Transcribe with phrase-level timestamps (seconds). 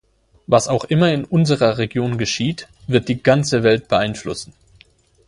[0.47, 4.51] Was auch immer in unserer Region geschieht, wird die ganze Welt beeinflussen.